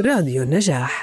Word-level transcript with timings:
راديو 0.00 0.42
النجاح. 0.42 1.02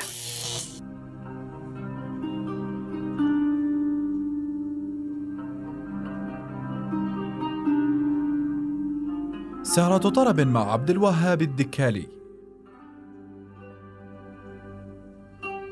سهرة 9.63 9.97
طرب 9.97 10.39
مع 10.39 10.71
عبد 10.71 10.89
الوهاب 10.89 11.41
الدكالي. 11.41 12.07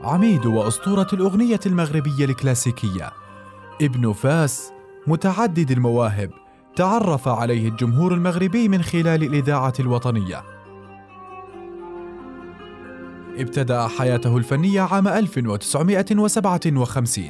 عميد 0.04 0.46
وأسطورة 0.46 1.08
الأغنية 1.14 1.60
المغربية 1.66 2.26
الكلاسيكية. 2.26 3.12
ابن 3.82 4.14
فاس 4.14 4.72
متعدد 5.08 5.72
المواهب 5.72 6.32
تعرف 6.76 7.28
عليه 7.28 7.70
الجمهور 7.70 8.14
المغربي 8.14 8.68
من 8.68 8.82
خلال 8.82 9.24
الإذاعة 9.24 9.74
الوطنية. 9.80 10.51
ابتدأ 13.38 13.88
حياته 13.88 14.38
الفنية 14.38 14.82
عام 14.82 15.08
1957 15.08 17.30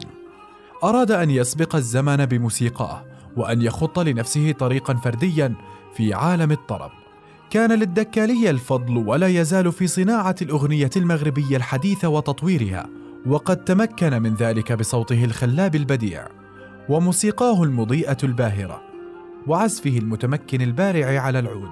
أراد 0.83 1.11
أن 1.11 1.29
يسبق 1.29 1.75
الزمن 1.75 2.25
بموسيقاه 2.25 3.05
وأن 3.37 3.61
يخط 3.61 3.99
لنفسه 3.99 4.51
طريقا 4.51 4.93
فرديا 4.93 5.53
في 5.95 6.13
عالم 6.13 6.51
الطرب. 6.51 6.91
كان 7.49 7.71
للدكالية 7.71 8.49
الفضل 8.49 8.97
ولا 8.97 9.27
يزال 9.27 9.71
في 9.71 9.87
صناعة 9.87 10.35
الأغنية 10.41 10.89
المغربية 10.97 11.57
الحديثة 11.57 12.07
وتطويرها 12.07 12.89
وقد 13.25 13.63
تمكن 13.63 14.21
من 14.21 14.33
ذلك 14.33 14.71
بصوته 14.71 15.23
الخلاب 15.23 15.75
البديع 15.75 16.27
وموسيقاه 16.89 17.63
المضيئة 17.63 18.17
الباهرة 18.23 18.81
وعزفه 19.47 19.97
المتمكن 19.97 20.61
البارع 20.61 21.21
على 21.21 21.39
العود 21.39 21.71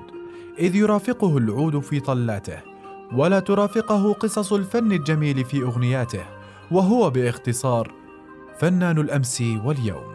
إذ 0.59 0.75
يرافقه 0.75 1.37
العود 1.37 1.79
في 1.79 1.99
طلاته. 1.99 2.78
ولا 3.13 3.39
ترافقه 3.39 4.13
قصص 4.13 4.53
الفن 4.53 4.91
الجميل 4.91 5.45
في 5.45 5.63
أغنياته 5.63 6.25
وهو 6.71 7.09
باختصار 7.09 7.91
فنان 8.59 8.97
الأمس 8.97 9.43
واليوم. 9.65 10.08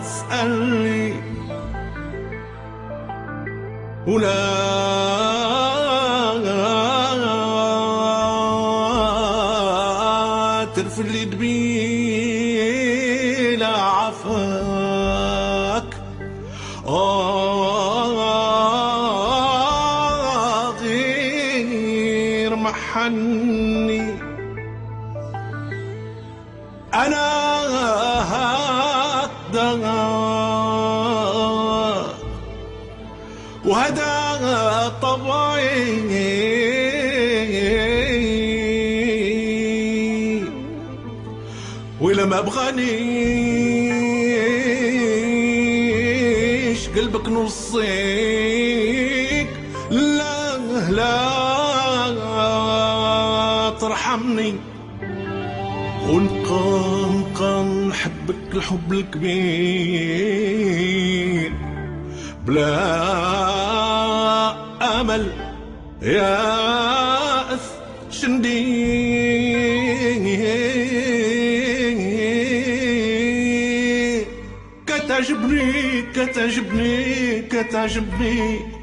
تسألني 0.00 1.14
ولا 4.06 5.15
الحب 58.56 58.92
الكبير. 58.92 60.46
بلا 62.46 62.76
أمل 65.00 65.32
يا 66.02 67.54
أث 67.54 67.70
شندي 68.10 68.86
كتعجبني 74.86 76.02
كتعجبني 76.14 77.42
كتعجبني. 77.42 78.75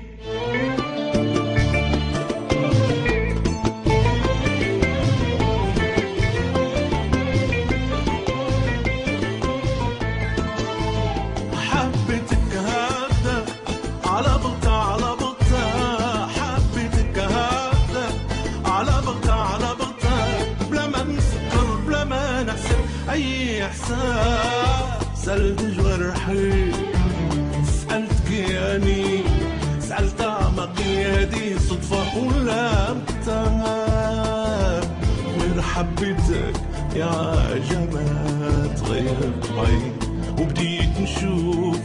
سألت 25.26 25.62
جوارحي 25.62 26.72
سألتك 27.64 28.32
ياني 28.32 29.24
سألت 29.80 30.22
أعمقي 30.22 31.06
هذه 31.06 31.58
صدفة 31.70 32.18
ولا 32.18 32.94
متاب 32.94 34.84
غير 35.40 35.62
حبيتك 35.62 36.56
يا 36.96 37.46
جمال 37.70 38.76
تغيرت 38.76 39.46
طبعي 39.48 39.92
وبديت 40.40 41.00
نشوف 41.02 41.80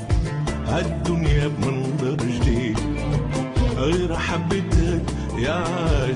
هالدنيا 0.66 1.48
بمنظر 1.48 2.16
جديد. 2.16 2.78
غير 3.76 4.16
حبيتك 4.16 5.02
يا 5.38 5.64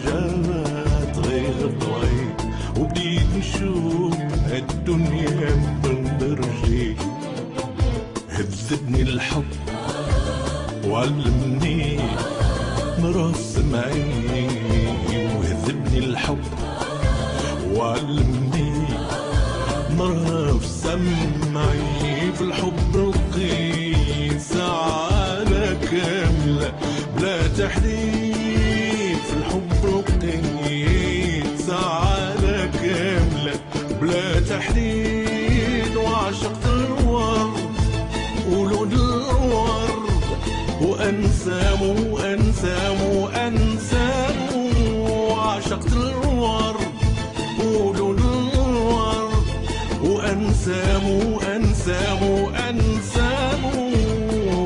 جمال 0.07 1.13
تغير 1.13 1.71
طبعي 1.81 2.35
وبديت 2.79 3.27
نشوف 3.39 4.17
هالدنيا 4.51 5.51
بمنظر 5.85 6.41
جديد. 6.65 7.12
هذبني 8.73 9.03
الحب 9.03 9.45
وعلمني 10.87 11.99
مرسم 12.99 13.77
عيني 13.77 14.49
وهذبني 15.37 15.99
الحب 15.99 16.45
وعلمني 17.75 18.73
في 19.99 20.63
سمعي 20.65 22.33
في 22.33 22.41
الحب 22.41 22.97
رقي 22.97 24.39
سعادة 24.39 25.75
كاملة 25.75 26.73
بلا 27.17 27.49
تحديد 27.49 29.17
في 29.17 29.35
الحب 29.37 29.73
رقي 29.85 30.43
سعادة 31.59 32.67
كاملة 32.67 33.55
بلا 34.01 34.41
تحديد 34.41 35.97
وعشقت 35.97 36.62
وأنسام 41.03 41.83
وأنسام 42.13 43.03
وأنسام 43.03 44.37
وعشقت 44.97 45.93
الورد 45.93 46.77
ولون 47.59 48.19
الورد 48.19 49.47
وأنسام 50.05 51.05
وأنسام 51.11 52.23
وأنسام 52.23 53.61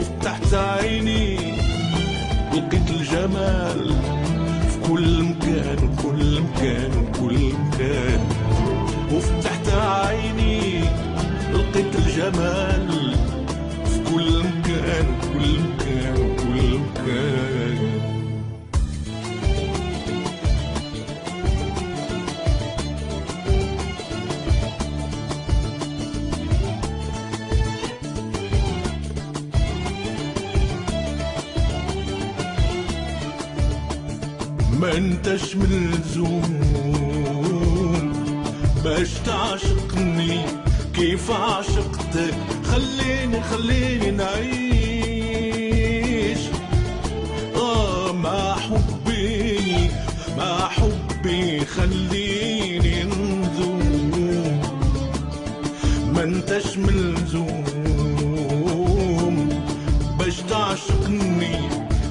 فتحت 0.01 0.55
عيني 0.55 1.37
لقيت 2.53 2.91
الجمال. 2.91 3.95
في 4.71 4.89
كل 4.89 5.23
مكان 5.23 5.97
كل 6.03 6.41
مكان 6.41 7.13
كل 7.21 7.53
مكان. 7.55 8.21
وفتحت 9.13 9.69
عيني 9.69 10.81
الجمال. 11.95 13.17
ما 34.81 34.97
انتش 34.97 35.57
ملزوم 35.57 36.61
باش 38.85 39.09
تعشقني 39.27 40.41
كيف 40.95 41.31
عشقتك؟ 41.31 42.35
خليني 42.65 43.43
خليني 43.43 44.11
نعيش. 44.11 44.39
آه 47.57 48.13
مع 48.13 48.55
حبي 48.57 49.91
مع 50.39 50.69
حبي 50.69 51.65
خليني 51.65 53.05
نذوب 53.05 54.63
ما 56.15 56.23
انتش 56.23 56.77
ملزوم 56.79 57.65
باش 60.19 60.37
تعشقني 60.51 61.69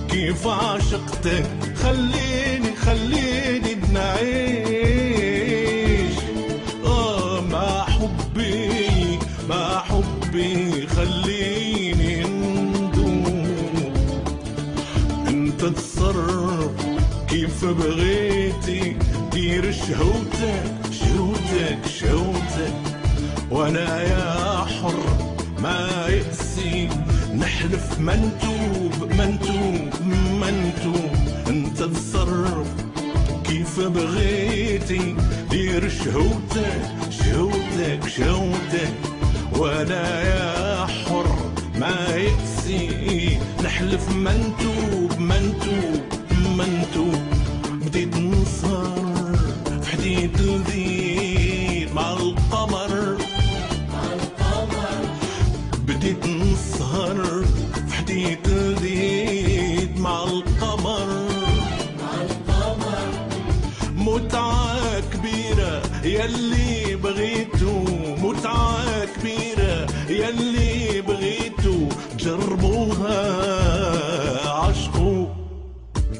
كيف 0.09 0.47
عشقتك؟ 0.47 1.45
خليني 1.83 2.25
خليني 2.85 3.75
نعيش 3.93 5.35
آه 6.85 7.41
مع 7.41 7.83
حبي 7.83 9.19
مع 9.49 9.79
حبي 9.79 10.87
خليني 10.87 12.23
ندوب 12.23 13.93
انت 15.27 15.65
تصرف 15.65 16.71
كيف 17.29 17.65
بغيتي 17.65 18.95
دير 19.31 19.71
شهوتك 19.71 20.63
شهوتك 20.91 21.79
شهوتك. 21.99 22.73
وأنا 23.51 24.01
يا 24.01 24.65
حر 24.65 25.03
ما 25.59 26.07
يأسي 26.07 26.89
نحلف 27.35 27.99
منتوب 27.99 28.93
منتوب 29.11 29.89
منتوب. 30.41 31.25
تصرف 32.15 32.67
كيف 33.44 33.79
بغيتي؟ 33.79 35.15
دير 35.51 35.89
شهوتك 35.89 36.81
شهوتك 37.09 38.07
شهوتك. 38.07 38.94
وأنا 39.57 40.21
يا 40.23 40.85
حر 40.85 41.35
ما 41.79 42.15
يأسي 42.15 43.39
نحلف 43.63 44.09
منتوب 44.09 45.19
منتوب 45.19 46.03
منتوب. 46.57 47.34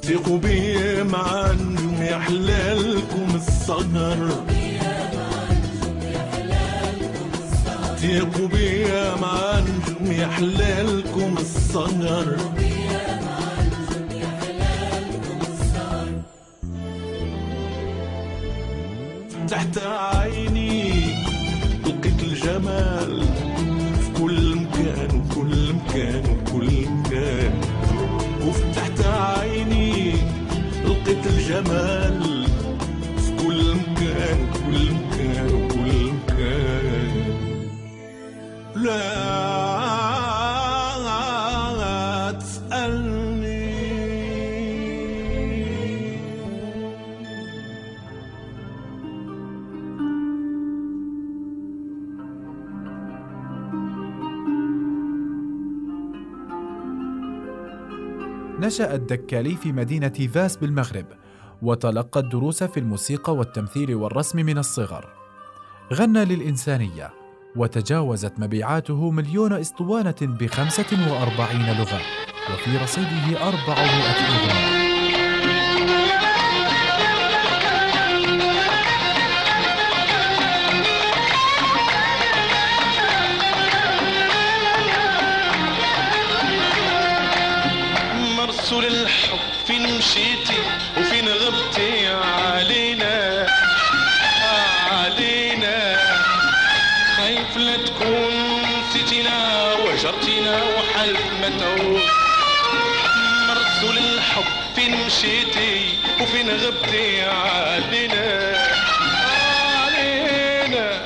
ثقوا 0.06 0.38
بيا 0.38 1.04
مع 1.04 1.52
نجم 1.52 2.04
يحلالكم 2.04 3.36
السهر 3.36 4.46
ثقوا 7.98 8.48
بيا 8.48 9.16
مع 9.16 9.60
نجوم 9.60 10.12
يحلالكم 10.12 11.36
السهر 11.38 12.38
تحت 19.48 19.78
عيني 19.78 20.92
لقيت 21.86 22.24
الجمال. 22.24 23.24
في 24.02 24.22
كل 24.22 24.56
مكان 24.56 25.22
وكل 25.22 25.74
مكان. 25.74 26.45
الجمال 31.46 32.22
في 33.18 33.30
كل 33.46 33.62
مكان 33.76 34.40
كل 34.54 34.84
مكان 34.94 35.50
كل 35.68 35.94
مكان. 36.14 37.14
لا 38.76 39.02
تسألني. 42.32 43.66
نشأ 58.60 58.96
الدكالي 58.96 59.56
في 59.56 59.72
مدينة 59.72 60.10
فاس 60.10 60.58
بالمغرب. 60.58 61.06
وتلقى 61.62 62.20
الدروس 62.20 62.64
في 62.64 62.80
الموسيقى 62.80 63.36
والتمثيل 63.36 63.96
والرسم 63.96 64.40
من 64.46 64.58
الصغر. 64.58 65.10
غنى 65.94 66.26
للإنسانية 66.26 67.14
وتجاوزت 67.56 68.34
مبيعاته 68.40 69.12
مليون 69.12 69.54
أسطوانة 69.54 70.16
بخمسة 70.22 71.12
وأربعين 71.12 71.78
لغة 71.78 72.02
وفي 72.54 72.78
رصيده 72.78 73.48
أربعمائة 73.48 74.16
أغنية. 74.28 74.86
مرسول 88.38 88.86
الحب 88.86 89.38
فين 89.66 89.98
مشيتي 89.98 90.58
تعود 101.50 102.02
مرسول 103.48 103.98
الحب 103.98 104.44
فين 104.76 105.06
مشيتي 105.06 105.98
وفين 106.22 106.50
غبتي 106.50 107.22
علينا. 107.22 108.56
علينا. 109.84 111.02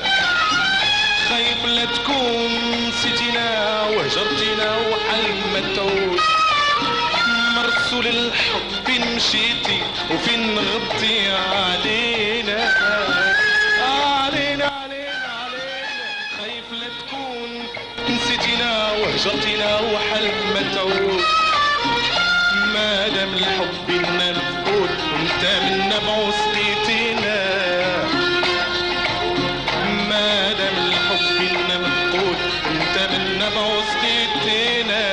خايف 1.28 1.64
لا 1.64 1.84
تكون 1.84 2.50
نسيتينا 2.88 3.82
وهجرتينا 3.82 4.76
وحالف 4.76 5.46
ما 5.52 5.74
تعود 5.76 6.20
مرسول 7.56 8.06
الحب 8.06 8.86
فين 8.86 9.16
مشيتي 9.16 9.82
وفين 10.10 10.58
غبتي 10.58 11.30
علينا. 11.32 12.89
وهجرتينا 19.20 19.80
وحل 19.80 20.30
ما 20.54 20.74
تعود 20.74 21.22
ما 22.74 23.08
دام 23.08 23.32
الحب 23.34 23.86
بينا 23.86 24.32
مفقود 24.32 24.90
وانت 25.12 25.44
منا 25.62 25.98
بعوزتينا 26.06 27.38
ما 30.08 30.52
دام 30.52 30.76
الحب 30.86 31.38
بينا 31.38 31.78
مفقود 31.78 32.36
انت 32.70 33.12
منا 33.12 33.48
بعوزتينا 33.48 35.04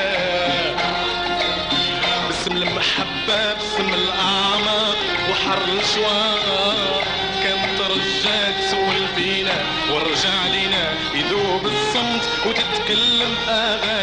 باسم 2.28 2.58
المحبة 2.58 3.54
باسم 3.54 3.94
الأعماق 3.94 4.98
وحر 5.32 5.62
الأشواق. 5.68 7.04
كان 7.44 7.78
ترجاك 7.78 8.56
تسول 8.68 9.08
فينا 9.16 9.58
ورجع 9.92 10.48
لينا 10.52 10.94
يذوب 11.14 11.66
الصمت 11.66 12.24
وتتكلم 12.46 13.36
أغانينا 13.50 13.97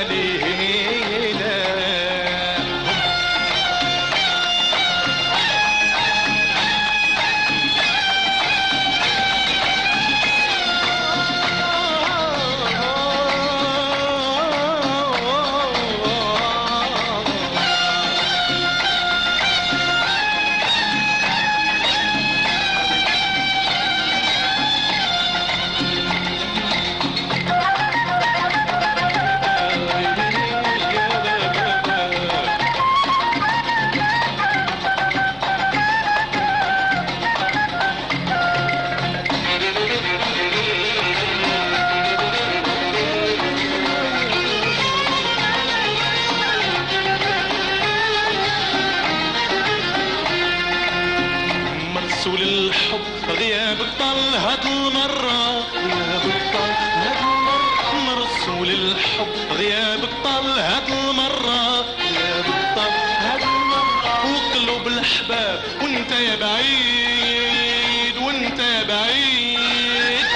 العرس 52.05 52.27
الحب 52.27 53.31
غياب 53.31 53.81
الطل 53.81 54.37
هاد 54.37 54.67
المرة 54.67 55.67
غياب 55.75 56.25
الطل 56.25 56.75
هاد 56.95 57.17
المرة 57.23 57.95
نرقص 58.07 58.49
وللحب 58.49 59.27
غياب 59.51 60.05
الطل 60.05 60.59
هاد 60.59 60.89
المرة 60.89 61.85
غياب 61.99 62.45
الطل 62.47 62.95
هاد 63.19 63.43
المرة. 63.43 64.33
وقلوب 64.33 64.87
الأحباب 64.87 65.63
وانت 65.83 66.13
يا 66.13 66.37
بعيد 66.37 68.17
وانت 68.23 68.61
يا 68.61 68.83
بعيد. 68.83 70.27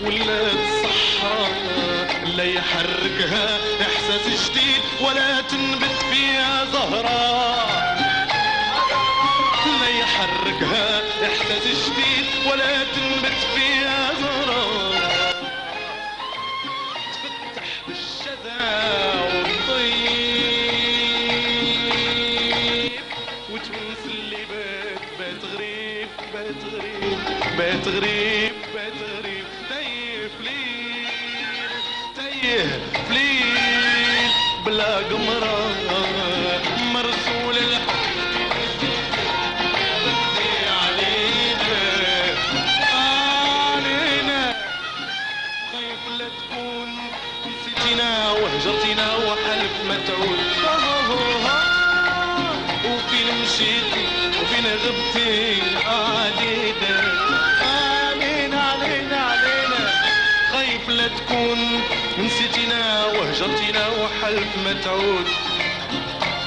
ولا 0.00 0.40
الصحراء 0.52 1.50
لا 2.36 2.44
يحركها 2.44 3.58
إحساس 3.82 4.50
جديد 4.50 4.82
ولا 5.00 5.40
تنبت 5.40 6.04
فيها 6.12 6.64
زهرة. 6.72 7.57
يحركها 10.60 11.26
احساس 11.26 11.90
جديد 11.90 12.26
ولا 12.50 12.84
تنبت 12.84 13.38
فيها 13.54 14.14
زهراء 14.14 14.92
تفتح 17.12 17.68
بالشذا 17.88 18.62
والطيب. 19.34 20.58
وتونس 23.50 24.02
اللي 24.06 24.36
غريب 24.36 24.98
بات 25.18 25.42
غريب 25.54 26.08
بات 26.34 26.60
غريب 26.74 27.18
بات 27.58 27.84
غريب. 27.88 28.52
وحلف 64.48 64.64
ما 64.64 64.72
تعود؟ 64.82 65.26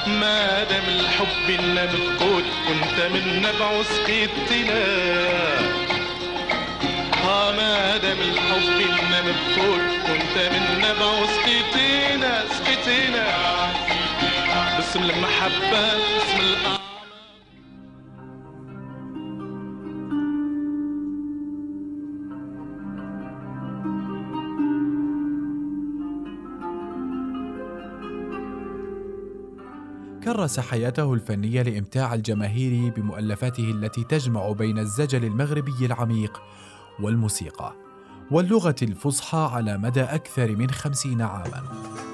ما 0.08 0.64
دام 0.64 0.84
الحب 0.88 1.60
إنا 1.60 1.86
مفقود 1.86 2.44
وانت 2.70 3.14
من 3.14 3.42
نبع 3.42 3.84
سقيتنا 3.84 4.84
ها 7.24 7.52
ما 7.52 7.98
دام 7.98 8.18
الحب 8.22 8.90
إنا 8.90 9.22
مفقود 9.22 9.82
وانت 10.10 10.54
من 10.54 10.78
نبع 10.78 11.26
سقيتنا 11.26 12.44
سقيتنا 12.50 13.26
باسم 14.78 15.04
المحبة 15.04 15.82
باسم 15.94 16.40
الأعمى 16.40 16.81
كرس 30.24 30.60
حياته 30.60 31.14
الفنية 31.14 31.62
لإمتاع 31.62 32.14
الجماهير 32.14 32.94
بمؤلفاته 32.94 33.72
التي 33.72 34.04
تجمع 34.04 34.52
بين 34.52 34.80
الزجل 34.80 35.26
المغربي 35.26 35.86
العميق 35.86 36.42
والموسيقى 37.00 37.74
واللغة 38.32 38.76
الفصحى 38.82 39.50
على 39.52 39.78
مدى 39.78 40.02
أكثر 40.02 40.56
من 40.56 40.70
خمسين 40.72 41.22
عاماً. 41.22 42.11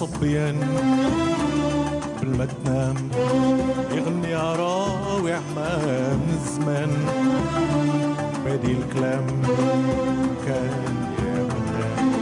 للصبيان 0.00 0.56
قبل 2.18 2.28
ما 2.38 2.44
تنام 2.44 2.96
يغني 3.92 4.34
عراوي 4.34 5.32
عمام 5.32 6.20
زمان. 6.46 6.90
بادي 8.44 8.72
الكلام 8.72 9.26
كان 10.46 11.06
يا 11.24 11.42
مكان 11.44 12.12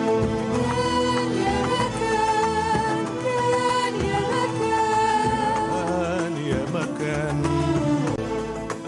كان 5.73 6.35
يا 6.47 6.63
مكان. 6.75 7.43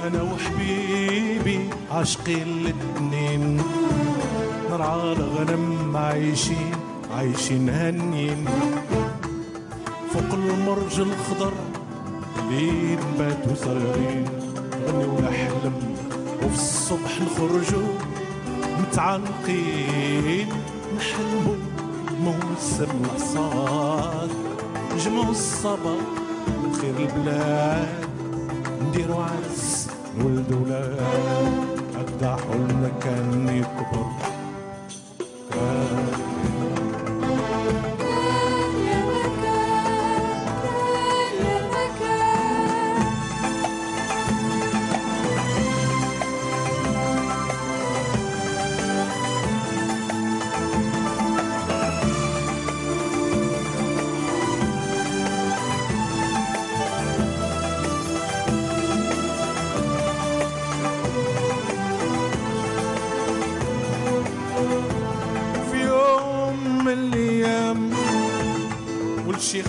أنا 0.07 0.23
وحبيبي 0.23 1.71
عاشقين 1.91 2.43
الاتنين. 2.43 3.63
نرعى 4.71 5.13
الغنم 5.13 5.97
عايشين 5.97 6.73
عايشين 7.17 7.69
هنين 7.69 8.45
المرج 10.91 11.13
الخضر 11.13 11.53
لين 12.51 12.99
باتوا 13.19 13.55
صغيرين 13.55 14.25
غنيو 14.87 15.19
نحلم 15.21 15.97
وفي 16.43 16.55
الصبح 16.55 17.21
نخرجوا 17.21 17.89
متعانقين 18.79 20.49
نحلموا 20.97 21.57
موسم 22.25 22.89
الحصاد 23.05 24.31
نجمعوا 24.95 25.31
الصبا. 25.31 25.97
خير 26.81 26.95
البلاد. 26.99 28.00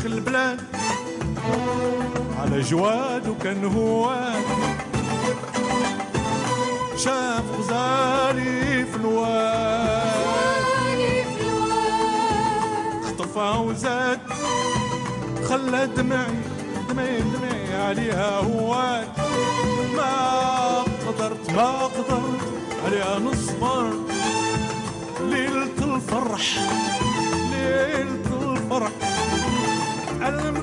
البلاد. 0.05 0.60
على 2.39 2.62
جواد 2.62 3.27
وكان 3.27 3.65
هواد 3.65 4.43
شاف 6.98 7.43
غزالي 7.60 8.86
في 8.86 8.96
الواد. 8.96 10.12
خطفها 13.05 13.58
وزاد. 13.58 14.20
خلى 15.50 15.88
دمعي 15.88 16.41
دمعي 16.89 17.22
دمعي 17.22 17.84
عليها 17.84 18.38
هواد 18.38 19.08
ما 19.96 20.84
قدرت 21.08 21.51
ما 21.51 21.72
قدرت 21.86 22.41
عليها 22.86 23.20
نصبر. 23.20 23.93
ليلة 25.22 25.96
الفرح 25.96 26.60
ليلة 27.51 28.30
علم 30.31 30.41
قلبي 30.47 30.60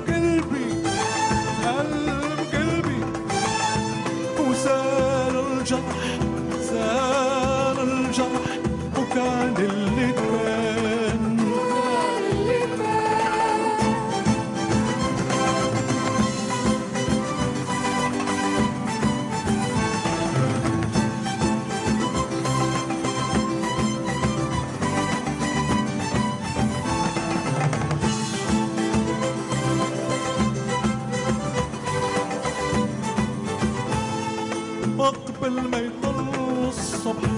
الصبح 37.09 37.29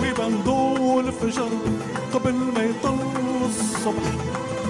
ويبان 0.00 0.42
الفجر 1.00 1.48
قبل 2.14 2.34
ما 2.34 2.62
يطل 2.62 2.98
الصبح. 3.44 4.06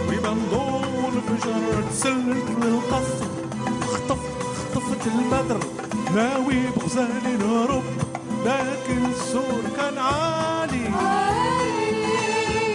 ويبان 0.08 0.38
ضوء 0.50 1.08
الفجر 1.08 1.82
تسللت 1.90 2.50
للقصر 2.62 3.26
خطفت 3.92 4.42
خطفت 4.74 5.06
البدر. 5.06 5.60
ناوي 6.14 6.62
بغزالي 6.76 7.36
نهرب 7.40 7.82
لكن 8.46 9.04
السور 9.10 9.62
كان 9.76 9.98
عالي. 9.98 10.88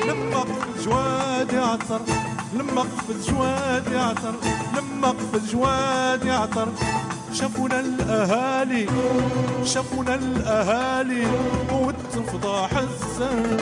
لما 0.07 0.39
قفز 0.39 0.85
جوادي 0.85 1.57
عطر 1.57 2.01
لما 2.53 2.81
قفز 2.81 3.29
جوادي 3.29 3.97
عطر 3.97 4.33
لما 4.77 5.07
قفز 5.07 5.51
جوادي 5.51 6.31
عطر 6.31 6.67
شافونا 7.39 7.79
الأهالي 7.79 8.85
شافونا 9.65 10.15
الأهالي 10.15 11.27
وتفضح 11.73 12.69
الزن 12.77 13.56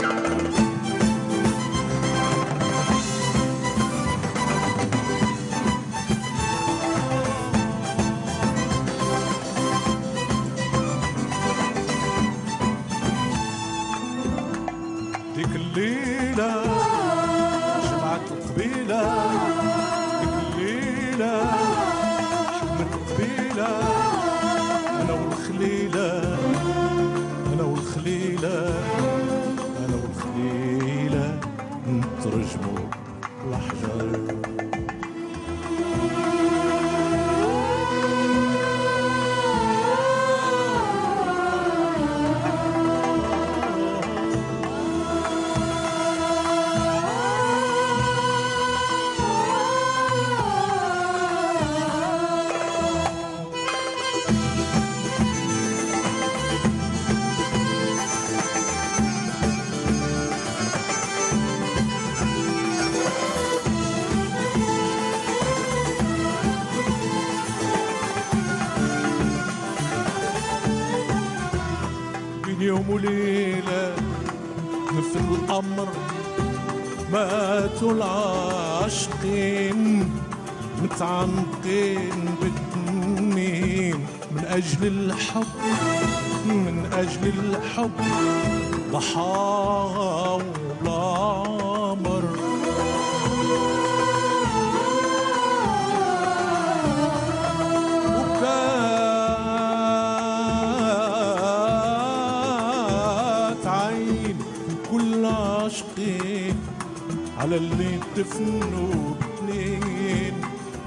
على 107.37 107.55
اللي 107.55 107.99
دفنوا 108.17 109.13
باتنين 109.19 110.33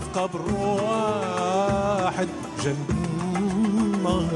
في 0.01 0.21
قبر 0.21 0.41
واحد 0.53 2.29
جنة 2.65 4.29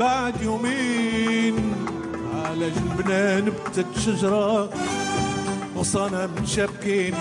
بعد 0.00 0.42
يومين 0.42 1.74
على 2.44 2.70
جنبنا 2.70 3.40
نبتت 3.40 3.98
شجرة. 3.98 4.70
وصنم 5.76 6.30
شابكين. 6.46 7.14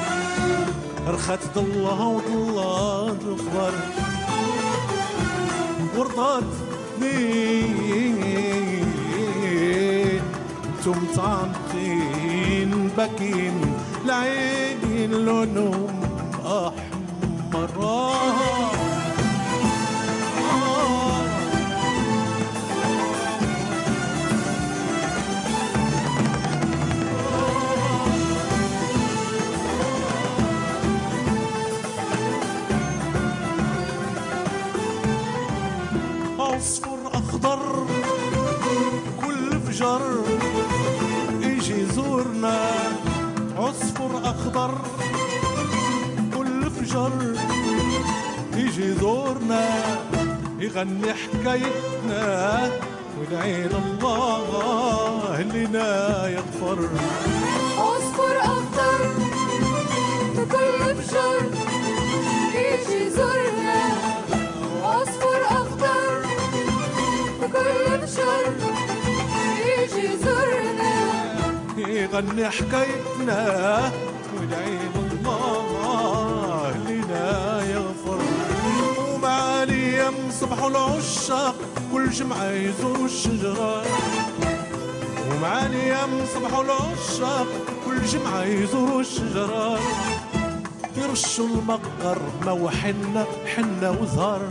رخت 1.07 1.39
ضلها 1.55 2.05
وضلها 2.05 3.11
الخضر 3.11 3.73
ورضات 5.97 6.43
مين 9.35 10.21
أنتم 10.65 10.99
طعنتين 11.15 12.71
باكين 12.97 13.57
العينين 14.05 15.11
لونهم 15.11 15.87
أحمر. 16.45 17.75
اخضر 44.55 44.77
كل 46.37 46.71
فجر 46.71 47.11
يجي 48.57 48.85
يزورنا 48.85 49.67
يغني 50.59 51.13
حكايتنا 51.13 52.69
ونعين 53.19 53.69
الله 53.85 55.41
لنا 55.41 56.27
يغفر. 56.27 56.89
عصفر 57.77 58.37
أخضر 58.39 59.01
بكل 60.37 60.95
فجر 61.03 61.45
يجي 62.55 63.05
يزورنا 63.05 63.81
عصفر 64.83 65.41
أخضر 65.45 66.21
بكل 67.41 68.07
فجر 68.07 68.53
يجي 69.65 70.07
يزورنا 70.07 70.95
وغني 71.77 72.49
حكايتنا 72.49 73.91
صبحوا 80.41 80.69
العشاق 80.69 81.55
كل 81.93 82.09
جمعة 82.09 82.51
يزوروا 82.51 83.05
الشجرة 83.05 83.83
ومع 85.31 85.65
الأيام 85.65 86.09
صبحوا 86.33 86.63
العشاق 86.63 87.47
كل 87.85 88.01
جمعة 88.05 88.43
يزوروا 88.43 89.01
الشجرة 89.01 89.79
يرشوا 90.97 91.47
المقر 91.47 92.17
وحنا 92.47 93.25
حنا 93.55 93.89
وزهر. 93.89 94.41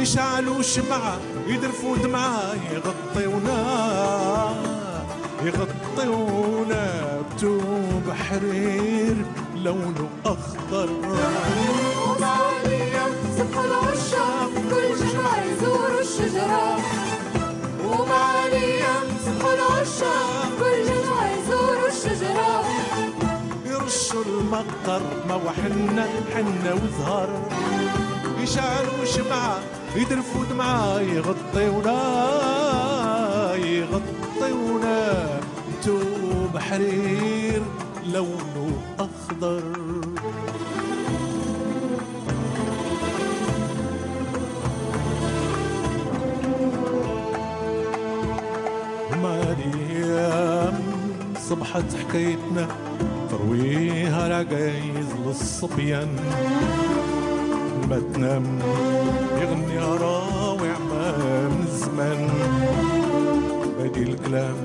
يشعلوا 0.00 0.62
شمعة 0.62 1.16
يدرفوا 1.46 1.96
دمعة 1.96 2.54
يغطيونا 2.72 3.58
يغطيونا 5.42 7.02
بتوب 7.36 8.02
حرير 8.10 9.16
لونه 9.56 10.08
أخضر. 10.26 10.88
صبح 13.36 13.58
العشاق 13.58 14.52
كل 14.70 14.86
جمعة 15.00 15.44
يزوروا 15.44 16.00
الشجرة. 21.90 22.64
يرشوا 23.66 24.24
المقر 24.24 25.02
ما 25.28 25.34
وحنا 25.34 26.06
حنا 26.34 26.72
وزهر. 26.74 27.28
يشعلوا 28.42 29.04
شمعة 29.04 29.58
يدرفوا 29.96 30.44
دمعة 30.50 31.00
يغطيونا 31.00 32.00
يغطيونا 33.54 35.40
توب 35.84 36.58
حرير 36.58 37.62
لونه 38.12 38.82
أخضر. 38.98 39.62
صبحت 51.52 51.84
حكايتنا 51.94 52.68
ترويها 53.30 54.26
العجايز 54.26 55.06
للصبيان 55.26 56.08
ما 57.90 58.02
تنام 58.14 58.58
يغني 59.42 59.78
راوع 59.78 60.78
ما 60.90 61.16
من 61.48 61.66
زمان 61.66 62.28
بادي 63.78 64.02
الكلام. 64.02 64.56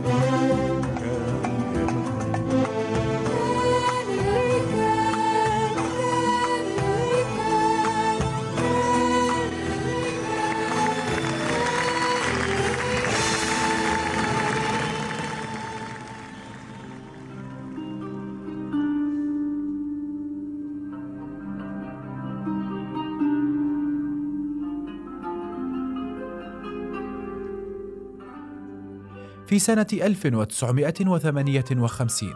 في 29.48 29.60
سنة 29.60 29.88
1958 29.94 32.34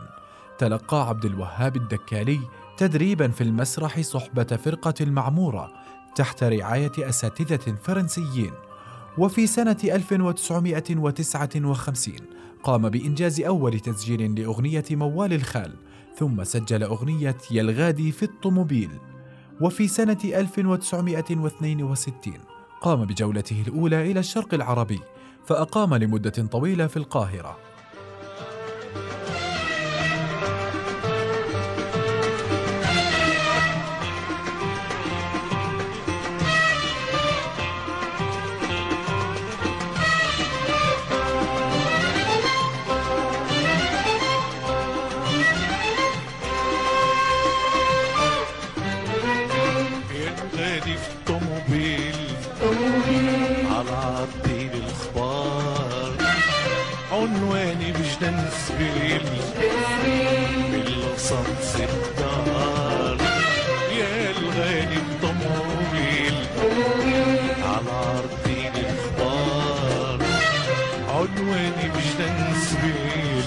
تلقى 0.58 1.10
عبد 1.10 1.26
الوهاب 1.26 1.76
الدكالي 1.76 2.40
تدريبا 2.78 3.28
في 3.28 3.42
المسرح 3.42 4.02
صحبة 4.02 4.44
فرقة 4.44 4.94
المعمورة 5.02 5.72
تحت 6.16 6.44
رعاية 6.44 6.92
أساتذة 7.00 7.76
فرنسيين. 7.84 8.52
وفي 9.18 9.48
سنة 9.48 9.78
1959 9.84 12.16
قام 12.64 12.90
بإنجاز 12.90 13.42
أول 13.42 13.80
تسجيل 13.80 14.42
لأغنية 14.42 14.86
موال 14.92 15.34
الخال 15.34 15.74
ثم 16.18 16.44
سجل 16.44 16.84
أغنية 16.84 17.38
يا 17.52 17.62
الغادي 17.62 18.12
في 18.12 18.24
الطوموبيل. 18.24 18.90
وفي 19.62 19.88
سنة 19.88 20.20
1962 20.24 22.34
قام 22.82 23.06
بجولته 23.06 23.64
الأولى 23.68 24.12
إلى 24.12 24.20
الشرق 24.20 24.54
العربي 24.54 25.00
فأقام 25.46 25.96
لمدة 25.96 26.48
طويلة 26.52 26.88
في 26.88 26.98
القاهرة. 26.98 27.71
بالقصص 61.32 61.76
الدار 61.76 63.18
يا 64.00 64.32
الغالي 64.32 64.98
الطوموبيل 64.98 66.36
على 67.64 67.92
عرضين 67.92 68.72
الاخبار 68.76 70.20
عنواني 71.10 71.86
بجنان 71.96 72.54
سبيل 72.70 73.44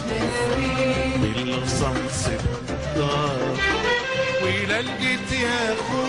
بالقصص 1.23 2.27
الدار 2.29 3.57
وإلى 4.43 4.81
لقيت 4.81 5.33
يا 5.33 5.73
اخويا 5.73 6.04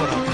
করা 0.00 0.29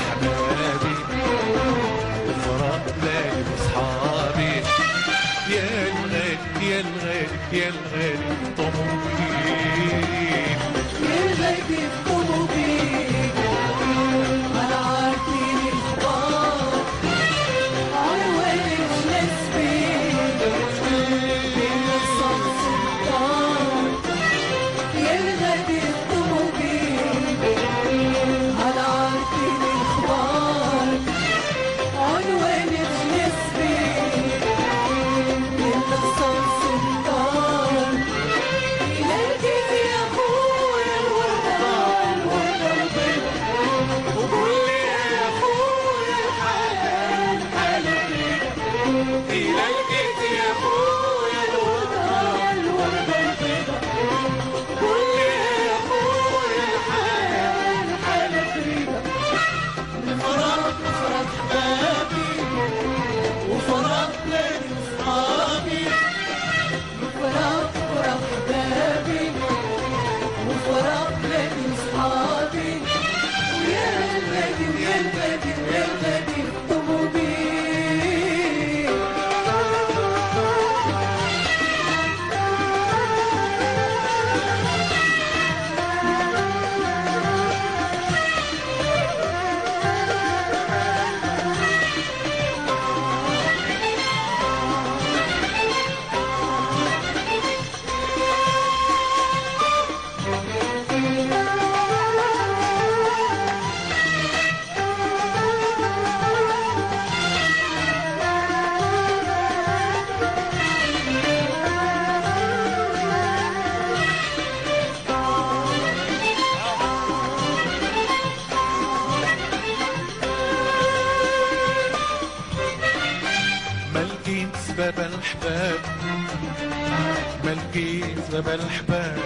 سبب 128.36 128.48
الحباب 128.48 129.18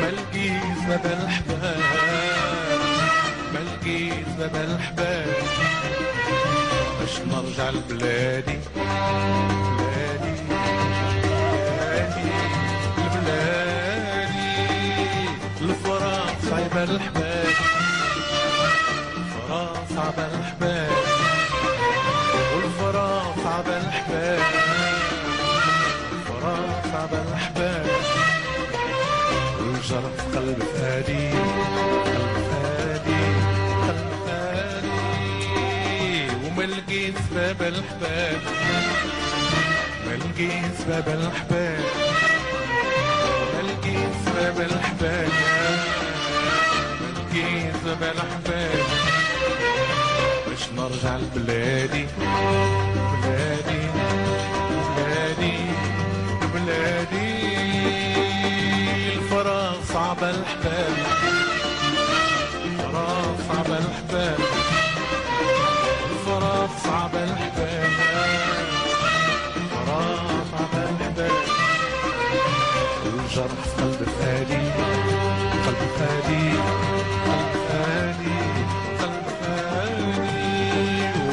ما 0.00 0.10
لقيت 0.10 0.62
سبب 0.88 1.04
الحباب 1.06 1.80
ما 3.54 3.58
لقيت 3.58 4.26
سبب 4.38 4.56
الحباب 4.56 5.26
باش 7.00 7.14
نرجع 7.20 7.70
لبلادي 7.70 8.58
بلادي 8.76 10.34
بلادي 11.78 12.26
لبلادي. 12.98 14.48
الفراق 15.60 16.36
صعيب 16.50 16.76
الحباب 16.76 17.54
الفراق 19.16 19.86
صعب 19.96 20.18
الحباب 20.18 20.92
والفراق 22.54 23.34
صعب 23.44 23.68
الحباب 23.68 24.42
صعب 26.98 27.14
الحباب 27.14 27.86
والجرح 29.60 30.12
في 30.18 30.36
قلب 30.36 30.62
فادي. 30.62 31.28
قلب 32.06 32.34
فادي 32.50 33.22
قلب 33.88 34.10
فادي. 34.26 34.98
وما 36.46 36.62
لقيت 36.62 37.14
سبب 37.30 37.62
الحباب 37.62 38.40
ما 40.06 40.12
لقيت 40.16 40.74
سبب 40.78 41.08
الحباب 41.08 41.84
ما 43.54 43.60
لقيت 43.62 44.14
سبب 44.26 44.60
الحباب 44.60 45.32
ما 47.00 47.08
لقيت 47.16 47.74
سبب 47.84 48.02
الحباب 48.02 48.86
باش 50.46 50.62
نرجع 50.76 51.16
لبلادي 51.16 52.06
بلادي 53.22 53.82
بلادي. 53.86 54.37
بلادي 56.68 58.12
الفراغ 59.16 59.76
صعب 59.92 60.24
الحباب 60.24 60.96
الفراغ 62.64 63.34
صعب 63.48 63.66
الحباب 63.66 64.38
الفراغ 66.10 66.68
صعب 66.84 67.14
الحباب 67.14 67.92
الفراغ 69.56 70.44
صعب 70.52 70.74
الحباب 70.74 71.42
الجرح 73.06 73.62
في 73.76 73.82
قلب 73.82 74.08
فادي. 74.20 74.62
قلب 75.66 75.80
فادي. 75.98 76.46
قلب 77.28 77.54
فادي. 77.68 78.38
قلب 79.00 79.26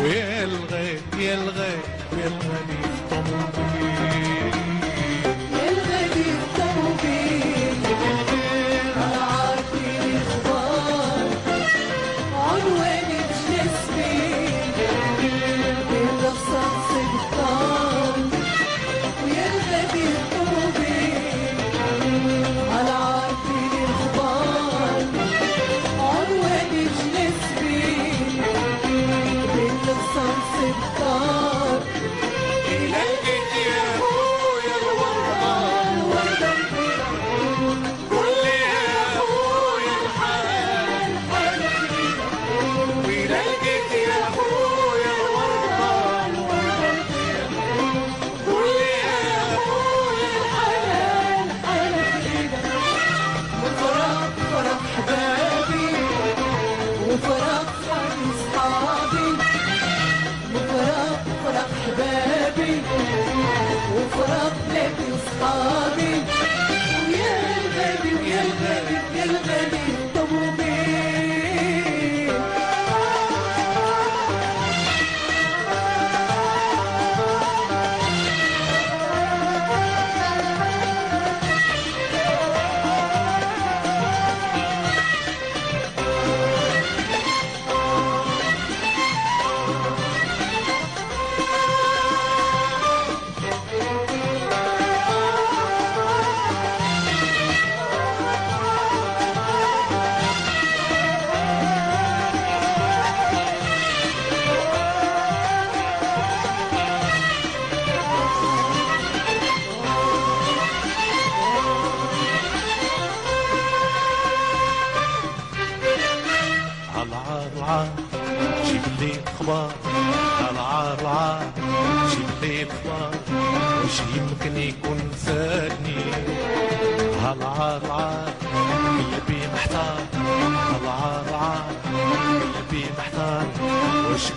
ويا 0.04 0.44
الغالي 0.44 1.26
يا 1.26 1.34
الغالي 1.34 1.82
يا 2.20 2.28
الغالي 2.28 2.80
طمني 3.10 3.85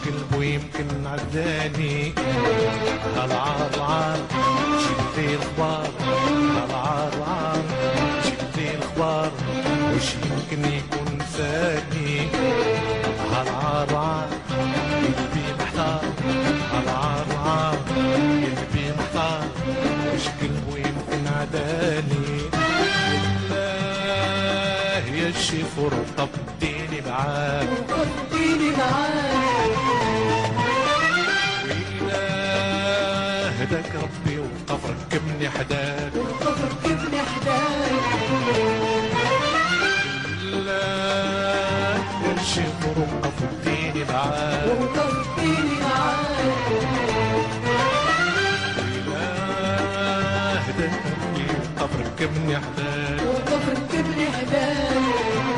وش 0.08 0.14
قلبه 0.14 0.44
يمكن 0.44 1.06
عداني. 1.06 2.12
عالعار 3.16 3.70
العار 3.74 4.18
جيب 4.78 5.00
لي 5.16 5.34
الاخبار 5.34 5.90
عالعار 6.56 7.12
العار 7.12 7.62
جيب 8.24 8.38
لي 8.56 8.74
الاخبار 8.74 9.30
وش 9.96 10.08
يمكن 10.14 10.62
يكون 10.72 11.18
فاتني 11.18 12.28
عالعار 13.34 13.96
عار 13.96 14.28
قلبي 14.50 15.46
محتار. 15.60 16.04
عالعار 16.74 17.26
عار 17.46 17.76
قلبي 17.96 18.92
محتار. 18.98 19.44
وش 20.14 20.24
قلبه 20.40 20.74
يمكن 20.76 21.22
عداني؟ 21.26 22.28
الله 23.48 25.04
يا 25.16 25.30
شيفور 25.32 25.92
طب 26.16 26.28
وديني 26.98 27.10
معاك. 27.10 27.68
وديني 28.32 28.70
معاك. 28.70 29.72
هداك 33.60 33.92
ربي 33.94 34.38
وقف 34.38 34.82
ركبني 34.90 35.48
حداك. 35.50 36.12
وقف 36.16 36.58
ركبني 36.64 37.20
حداك. 37.22 37.92
لا 40.66 40.84
نمشي 42.22 42.64
وقف 42.98 43.36
وديني 43.42 44.04
معاك. 44.04 44.66
وقف 44.80 45.38
وديني 45.38 45.74
معاك 45.80 46.28
ربي 50.78 51.46
وقف 51.76 51.92
ركبني 52.00 52.56
حداك. 52.56 53.20
وقف 53.26 53.62
ركبني 53.68 54.26
حداك. 54.30 55.57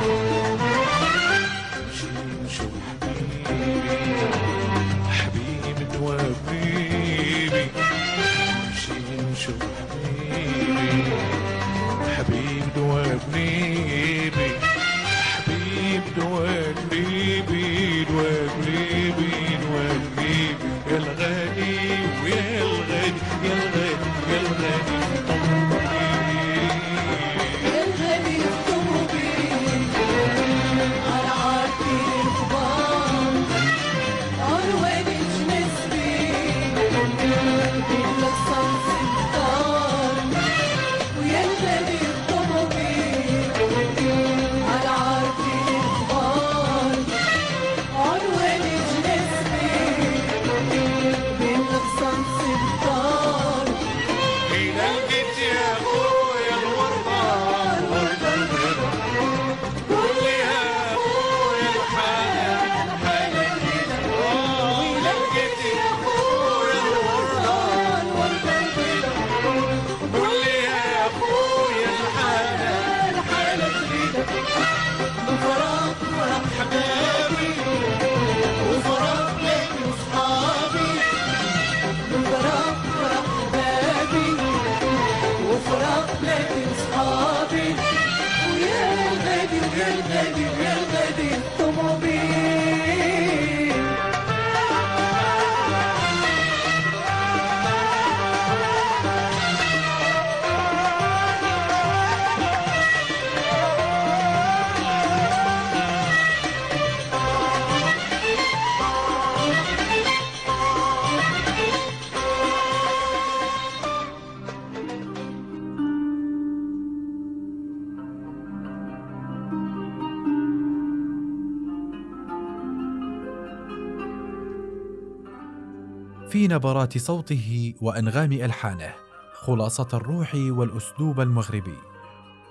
في 126.50 126.54
نبرات 126.54 126.98
صوته 126.98 127.74
وأنغام 127.80 128.32
ألحانه 128.32 128.94
خلاصة 129.32 129.88
الروح 129.94 130.34
والأسلوب 130.34 131.20
المغربي 131.20 131.76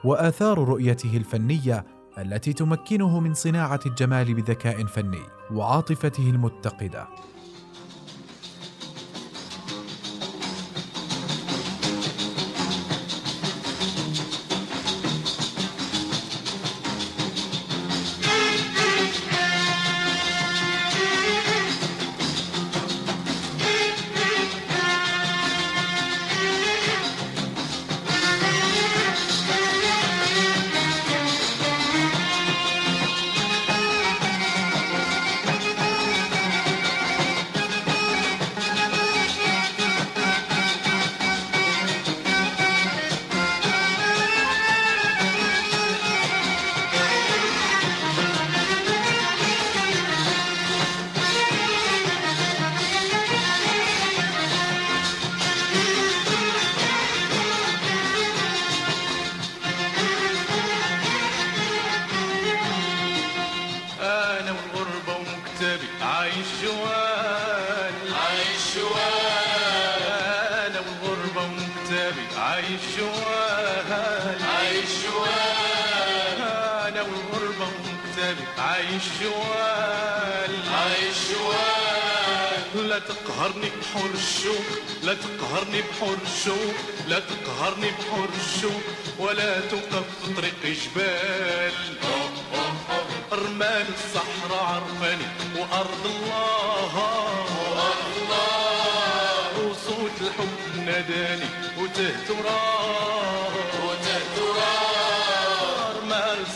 وآثار 0.04 0.58
رؤيته 0.60 1.18
الفنية 1.18 1.86
التي 2.18 2.54
تمكنه 2.54 3.20
من 3.20 3.34
صناعة 3.34 3.80
الجمال 3.86 4.34
بذكاء 4.34 4.86
فني 4.86 5.22
وعاطفته 5.52 6.30
المتقدة. 6.30 7.08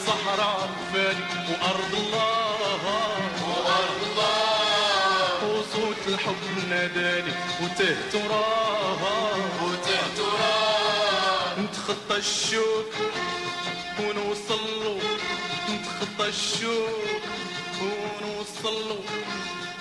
الصحراء 0.03 0.55
عرفاني 0.61 1.23
وأرض 1.49 1.93
الله. 1.93 2.81
وأرض 3.49 4.01
الله. 4.11 5.37
وصوت 5.53 6.07
الحب 6.07 6.69
ناداني 6.69 7.33
وتهت 7.61 8.15
وراه 8.15 9.03
وتهت 9.63 10.19
وراه 10.19 11.59
نتخطى 11.59 12.17
الشوك 12.17 12.93
ونوصل 13.99 14.63
له. 14.83 14.99
نتخطى 15.69 16.27
الشوك 16.27 17.23
ونوصل 17.83 18.89
له 18.89 18.99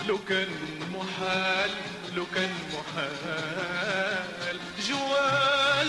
لو 0.09 0.19
كان 0.29 0.49
محال 0.95 1.71
لو 2.17 2.25
كان 2.35 2.51
محال 2.73 4.57
جوال 4.89 5.89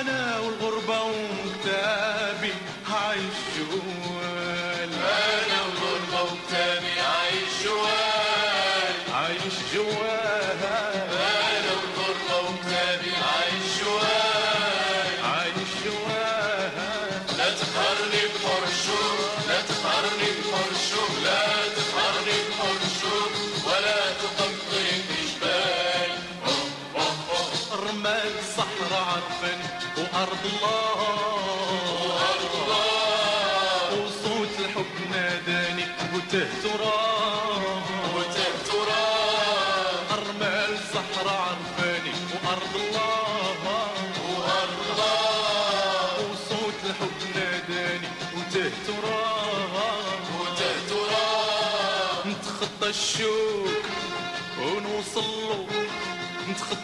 أنا 0.00 0.38
والغربة 0.38 1.02
وكتابي. 1.02 2.52
عايش 2.90 3.38
جوال. 3.58 4.90
أنا 4.92 5.58
والغربة 5.62 6.22
وكتابي. 6.22 6.91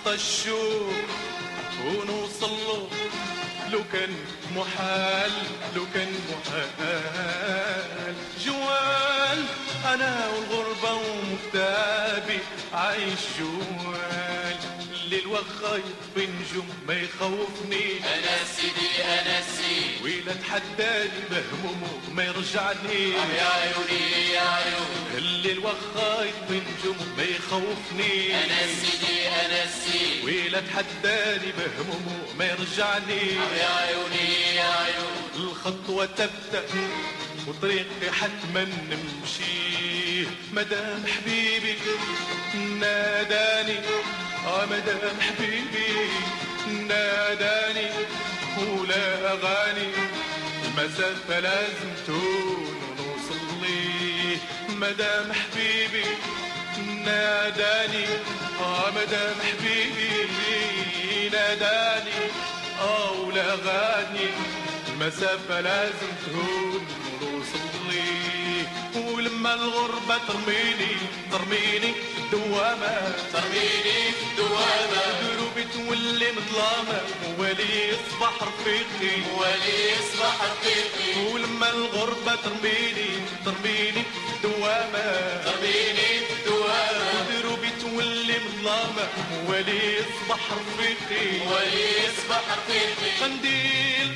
الشوك 0.06 1.08
ونوصل 1.84 2.50
له 2.50 2.88
لو 3.70 3.82
كان 3.92 4.16
محال 4.56 5.32
لو 5.76 5.84
كان 5.94 6.12
محال. 6.30 8.14
جوال 8.44 9.44
أنا 9.84 10.28
والغربة 10.28 10.92
ومكتابي 10.94 12.38
عايش 12.74 13.24
جوال. 13.38 14.56
الليل 15.04 15.26
وخا 15.26 15.76
يطفي 15.76 16.26
نجوم 16.26 16.68
ما 16.88 16.94
يخوفني. 16.94 17.98
أنا 17.98 18.36
سيدي 18.56 19.04
أنا 19.04 19.40
سيدي. 19.40 20.04
ويلا 20.04 20.32
تحداني 20.32 21.20
بهمومه 21.30 21.92
ما 22.14 22.24
يرجعني. 22.24 23.10
يا 23.10 23.48
عيوني 23.60 24.32
يا 24.32 24.40
عيوني. 24.40 24.97
الليل 25.18 25.58
وخا 25.58 26.22
يطفي 26.24 26.60
نجوم 26.68 27.14
ما 27.16 27.22
يخوفني. 27.22 28.44
أنا 28.44 28.58
سيدي 28.80 29.28
أنا 29.28 29.66
سيدي 29.66 30.24
ويلا 30.24 30.60
تحداني 30.60 31.52
بهمومه 31.58 32.18
ما 32.38 32.44
يرجعني. 32.44 33.32
يا 33.60 33.68
عيوني 33.68 34.54
يا 34.56 34.62
عيوني. 34.62 35.36
الخطوة 35.36 36.06
تبدأ 36.06 36.64
وطريقي 37.46 38.12
حتما 38.12 38.64
نمشي. 38.64 40.26
مدام 40.52 41.04
حبيبي 41.06 41.74
ناداني. 42.80 43.78
آه 44.46 44.66
مدام 44.66 45.20
حبيبي 45.20 46.10
ناداني. 46.88 47.88
ولا 48.58 49.32
أغاني 49.32 49.88
المسافة 50.64 51.40
لازم 51.40 51.90
تكون 52.06 52.87
مدام 54.80 55.32
حبيبي 55.32 56.04
ناداني. 57.04 58.06
آه 58.60 58.90
مدام 58.90 59.36
حبيبي 59.48 61.28
ناداني. 61.32 62.20
آه 62.80 63.12
ولا 63.12 63.54
غاني 63.54 64.28
المسافة 64.88 65.60
لازم 65.60 66.12
تهون 66.26 66.86
ونوصل 67.22 67.68
لي 67.90 68.66
ولما 68.96 69.54
الغربة 69.54 70.18
ترميني 70.28 70.96
ترميني 71.32 71.92
في 71.92 72.18
الدوامة. 72.24 73.14
ترميني 73.32 74.12
في 74.16 74.24
الدوامة. 74.30 75.02
دروبي 75.22 75.64
تولي 75.74 76.32
مظلامة 76.32 77.00
ولي 77.38 77.88
يصبح 77.88 78.34
رفيقي. 78.42 79.16
ولي 79.38 79.92
يصبح 79.92 80.36
رفيقي. 80.42 81.32
ولما 81.32 81.68
الغربة 81.70 82.34
ترميني 82.44 83.10
ترميني 83.44 84.02
الدوامة. 84.44 85.08
في 85.60 86.32
الدوامة. 86.38 87.40
دروبي 87.40 87.70
تولي 87.80 88.38
مظلامة 88.38 89.08
ولي 89.48 89.96
يصبح 89.96 90.40
رفيقي. 90.52 91.46
ولي 91.46 91.86
يصبح 92.04 92.42
رفيقي. 92.58 93.10
قنديل 93.24 94.14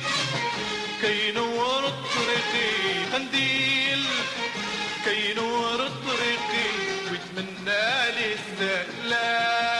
كي 1.01 1.29
ينور 1.29 1.83
طريقي. 2.15 3.05
قنديل 3.13 4.05
كي 5.05 5.31
ينور 5.31 5.77
طريقي. 5.77 6.69
ويتمنى 7.11 8.11
لي 8.15 8.33
السلامة 8.33 9.72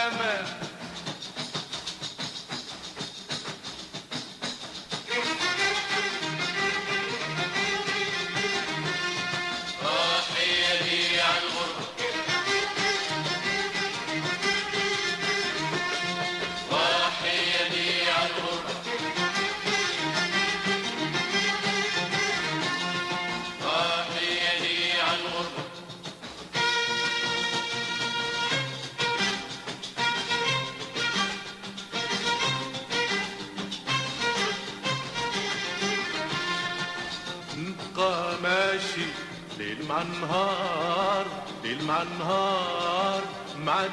مع 39.89 40.01
النهار 40.01 41.25
ليل 41.63 41.85
مع 41.85 42.01
النهار 42.01 43.21
مع 43.65 43.85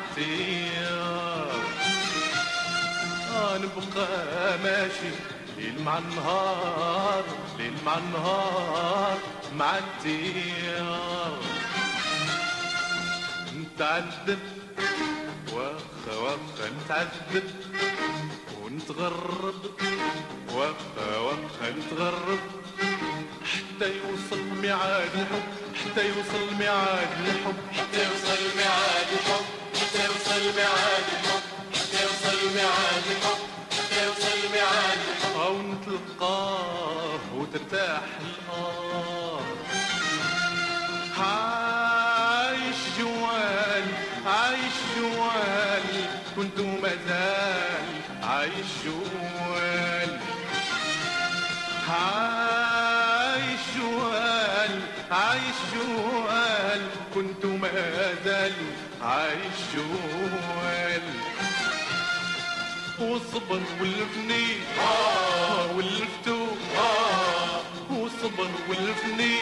آه 3.34 3.58
نبقى 3.58 4.58
ماشي 4.58 5.10
ليل 5.56 5.82
مع 5.82 5.98
النهار 5.98 7.24
ليل 7.58 7.74
مع 7.86 7.98
النهار 7.98 9.18
مع 9.56 9.78
نتعذب 13.56 14.38
واخا 15.52 16.16
واخا 16.16 16.70
نتعذب 16.84 17.50
ونتغرب 18.62 19.70
واخا 20.54 21.16
واخا 21.18 21.70
نتغرب. 21.70 22.59
حتى 23.80 23.92
يوصل 23.96 24.42
ميعاد 24.62 25.10
الحب 25.14 25.42
حتى 25.74 26.08
يوصل 26.08 26.54
ميعاد 26.58 27.08
الحب. 27.26 27.54
حتى 27.72 27.98
يوصل 28.04 28.42
ميعاد 28.56 29.08
الحب 29.12 29.44
حتى 29.74 30.04
يوصل 30.04 30.42
ميعاد 30.56 31.04
الحب 31.12 31.42
حتى 31.74 32.02
يوصل 32.02 32.40
ميعاد 32.54 33.04
الحب 33.10 33.40
حتى 33.72 33.98
يوصل 34.06 34.38
ميعاد 34.52 34.98
الحب. 35.10 35.40
أو 35.40 35.54
نتلقاه 35.62 37.20
وترتاح 37.34 38.02
الآه. 38.20 39.40
عايش 59.02 59.58
جوال 59.74 61.02
وصبر 63.00 63.60
والفني. 63.80 64.46
آه 64.78 65.76
والفتو. 65.76 66.46
آه 66.76 67.60
وصبر 67.90 68.50
والفني. 68.68 69.36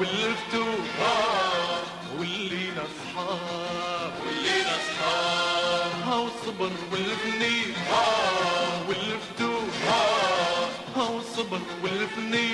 والفتو. 0.00 0.66
آه 1.00 1.80
واللينا 2.18 2.82
اصحاب 2.82 4.12
واللينا 4.26 4.74
اصحاب 4.76 6.22
وصبر 6.24 6.70
والفني. 6.92 7.58
آه 7.92 8.88
والفتو. 8.88 9.52
آه 9.88 11.10
وصبر 11.10 11.60
والفني. 11.82 12.48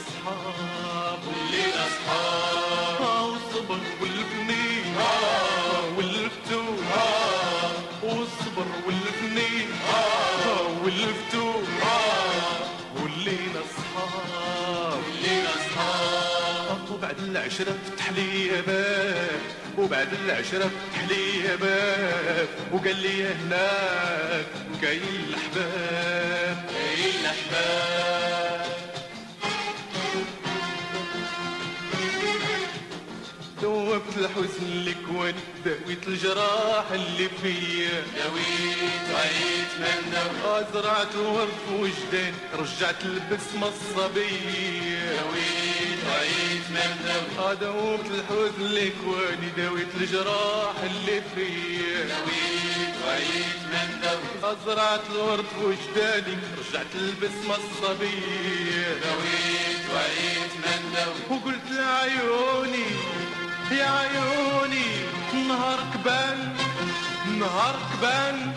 اصحاب 0.00 1.18
واللينا 1.26 1.86
اصحاب 1.86 3.00
ها 3.02 3.20
وصبر 3.20 3.78
والفني 4.00 4.66
آه 4.98 5.96
والفتو 5.96 6.62
آه 6.96 7.72
وصبر 8.04 8.66
والفني 8.86 9.66
آه 9.94 10.84
والفتو 10.84 11.50
آه 11.82 12.60
واللينا 13.02 13.60
اصحاب 13.70 14.98
واللينا 15.06 15.48
اصحاب 15.50 16.90
وبعد 16.90 17.18
العشرة 17.18 17.74
فتح 17.86 18.10
لي 18.12 18.62
باب 18.66 19.40
وبعد 19.78 20.08
العشرة 20.24 20.64
فتح 20.92 21.02
لي 21.08 21.56
باب 21.56 22.48
وقال 22.72 22.96
لي 23.02 23.24
هناك 23.24 24.46
كاين 24.82 25.02
الأحباب. 25.28 26.64
كاين 26.70 27.14
الأحباب. 27.20 28.49
ذوبت 33.90 34.16
الحزن 34.16 34.94
وأنا 35.14 35.34
داويت 35.64 36.08
الجراح 36.08 36.84
اللي 36.92 37.28
فيا. 37.42 38.02
دويت 38.16 39.04
وعيت 39.14 39.72
من 39.80 40.12
دويت 40.12 40.66
زرعت 40.74 41.14
الورد 41.14 41.48
في 41.68 41.74
وجداني 41.74 42.34
رجعت 42.58 43.04
البسمة 43.04 43.68
الصبية 43.68 45.20
دويت 45.20 46.00
وعيت 46.08 46.66
من 46.70 46.90
دويت 47.06 47.60
دوبت 47.60 48.06
الحزن 48.10 48.92
واني 49.06 49.48
داويت 49.56 49.88
الجراح 50.00 50.74
اللي 50.82 51.22
فيا. 51.34 51.98
دويت 52.04 52.94
وعيت 53.06 53.60
من 53.72 54.00
دويت 54.02 54.58
زرعت 54.66 55.00
الورد 55.12 55.44
في 55.58 55.64
وجداني 55.64 56.36
رجعت 56.58 56.94
البسمة 56.94 57.54
الصبية 57.56 58.86
دويت 59.04 59.82
وعيت 59.94 60.52
من 60.64 60.94
دويت 60.94 61.30
وقلت 61.42 61.66
لعيوني 61.70 62.86
يا 63.70 63.90
عيوني 63.90 64.86
نهار 65.48 65.78
كبان 65.94 66.56
نهار 67.38 67.76
كبان. 67.92 68.52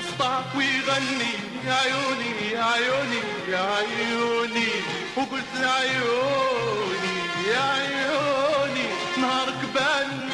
اسطع 0.00 0.40
ويغني 0.56 1.34
يا 1.66 1.74
عيوني 1.74 2.52
يا 2.52 2.64
عيوني 2.64 3.20
يا 3.48 3.58
عيوني. 3.58 4.68
وقلت 5.16 5.52
لعيوني 5.54 7.16
يا 7.48 7.60
عيوني 7.60 8.86
نهار 9.18 9.48
كبان 9.62 10.30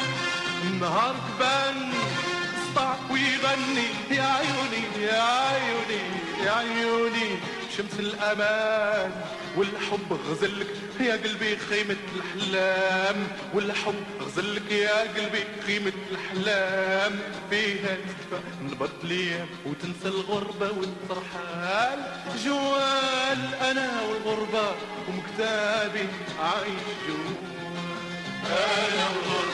نهار 0.79 1.15
كبان. 1.27 1.93
اسطع 2.59 2.95
ويغني 3.11 3.87
يا 4.11 4.23
عيوني 4.23 4.83
يا 5.01 5.23
عيوني 5.23 6.01
يا 6.45 6.51
عيوني. 6.51 7.29
شمس 7.77 7.99
الأمان. 7.99 9.11
والحب 9.59 10.19
غزلك 10.29 10.67
يا 10.99 11.13
قلبي 11.13 11.57
خيمة 11.57 11.95
الأحلام. 12.15 13.27
والحب 13.53 14.03
غزلك 14.21 14.71
يا 14.71 14.99
قلبي 15.01 15.43
خيمة 15.67 15.91
الأحلام. 16.11 17.19
فيها 17.49 17.95
تدفى 17.95 18.39
ليام 19.03 19.47
وتنسى 19.65 20.07
الغربة 20.07 20.71
والترحال 20.71 21.99
جوال 22.45 23.39
أنا 23.61 24.01
والغربة 24.01 24.67
ومكتابي 25.07 26.05
عايش 26.39 26.85
جوال. 27.07 27.35
أنا 28.45 29.05
والغربة 29.09 29.48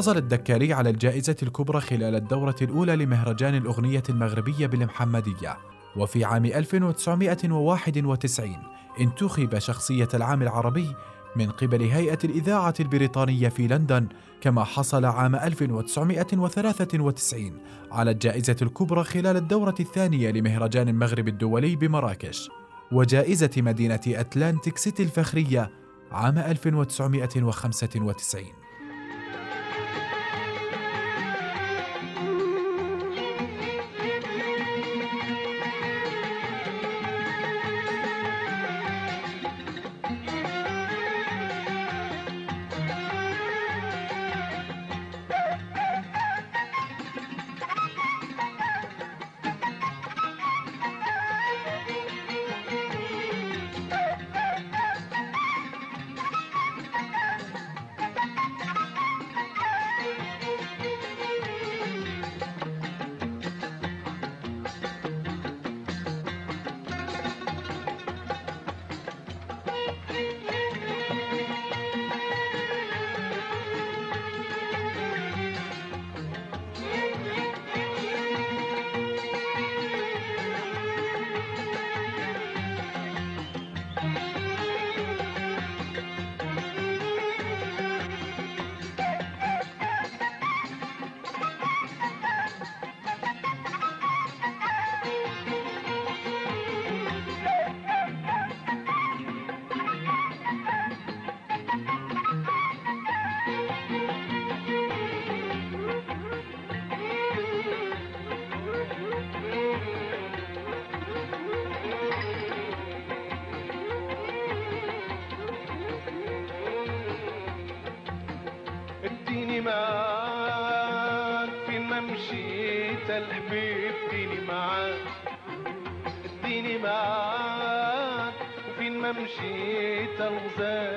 حصل 0.00 0.16
الدكاري 0.16 0.72
على 0.72 0.90
الجائزة 0.90 1.36
الكبرى 1.42 1.80
خلال 1.80 2.14
الدورة 2.14 2.56
الأولى 2.62 2.96
لمهرجان 2.96 3.54
الأغنية 3.54 4.02
المغربية 4.08 4.66
بالمحمدية. 4.66 5.58
وفي 5.96 6.24
عام 6.24 6.44
1991 6.44 8.56
انتخب 9.00 9.58
شخصية 9.58 10.08
العام 10.14 10.42
العربي 10.42 10.94
من 11.36 11.50
قبل 11.50 11.82
هيئة 11.82 12.18
الإذاعة 12.24 12.74
البريطانية 12.80 13.48
في 13.48 13.66
لندن 13.66 14.08
كما 14.40 14.64
حصل 14.64 15.04
عام 15.04 15.36
1993 15.36 17.58
على 17.92 18.10
الجائزة 18.10 18.56
الكبرى 18.62 19.04
خلال 19.04 19.36
الدورة 19.36 19.74
الثانية 19.80 20.30
لمهرجان 20.30 20.88
المغرب 20.88 21.28
الدولي 21.28 21.76
بمراكش. 21.76 22.50
وجائزة 22.92 23.50
مدينة 23.56 24.00
أتلانتيك 24.06 24.78
سيتي 24.78 25.02
الفخرية 25.02 25.70
عام 26.12 26.38
1995 26.38 28.59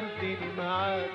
اديني 0.04 0.50
معاك 0.58 1.10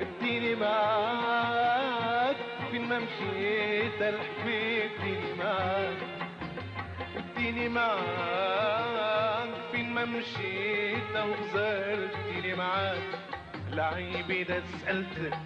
اديني 0.00 0.54
معاك. 0.54 2.36
فين 2.70 2.88
ما 2.88 2.98
مشيت 2.98 4.02
الحبيب 4.02 4.90
اديني 5.00 5.34
معاك 5.38 5.96
اديني 7.16 7.68
معاك. 7.68 9.48
فين 9.72 9.92
ما 9.94 10.04
مشيت 10.04 11.16
وخزرت 11.16 12.14
اديني 12.16 12.54
معاك. 12.54 13.02
لعيبي 13.72 14.44
ده 14.44 14.62
سألتك 14.82 15.38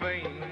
فين 0.00 0.51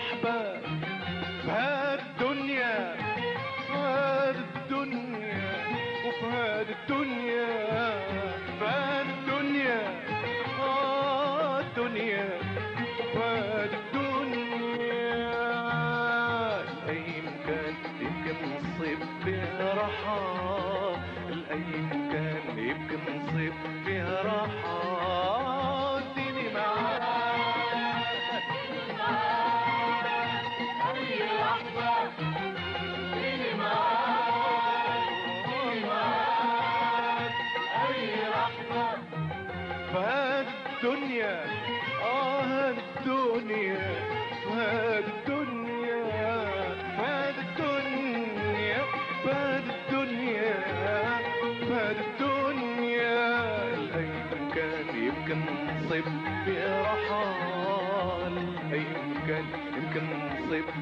صاحبك 0.00 0.62
هات 1.48 2.19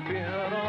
been 0.09 0.68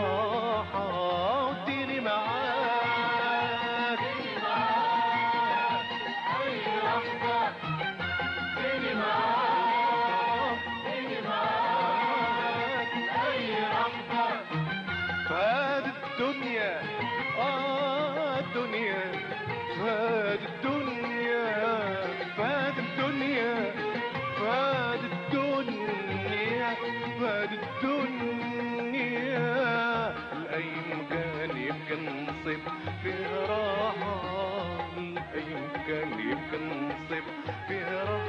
طيب 37.10 37.24
بهرب 37.70 38.22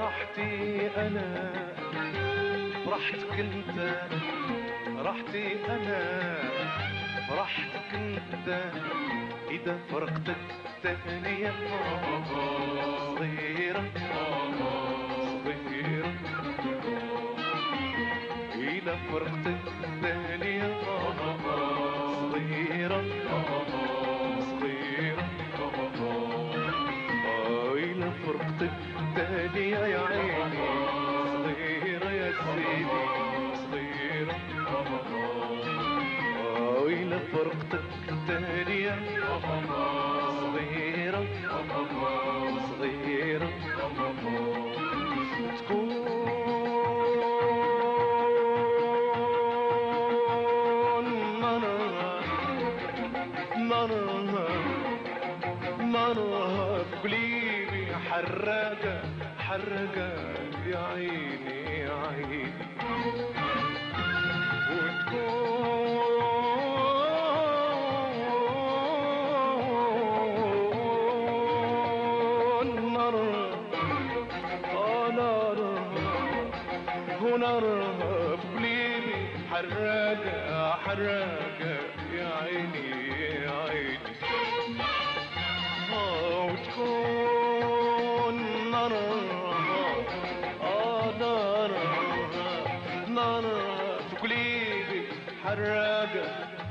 راحتي 0.00 0.90
أنا. 0.96 1.50
راحتك 2.86 3.40
أنت 3.40 3.78
راحتي 4.98 5.56
أنا. 5.68 6.38
راحتك 7.30 7.94
أنت 7.94 8.62
إذا 9.50 9.78
فرقتك 9.90 10.36
تهنية 10.82 11.52
صغيرة 13.18 13.84
صغيرة 15.44 16.12
إذا 18.54 18.96
فرقتك 19.12 19.59
محرجة 59.50 60.10
يا 60.66 60.78
عيني 60.78 61.78
يا 61.80 61.94
عيني. 62.06 62.52
وتكون 71.80 72.92
نار 72.92 73.14
آه 74.74 75.10
نار 77.38 77.64
بليلي 78.54 79.26
حراجة 79.50 80.72
حراجة 80.72 81.49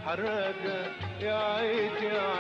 حراجة 0.10 0.80
يا 1.22 1.36
عيد 1.36 1.92
يا 2.04 2.22
عيد 2.22 2.39